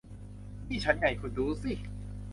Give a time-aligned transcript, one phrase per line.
[0.67, 1.73] นี่ฉันไง คุณดูสิ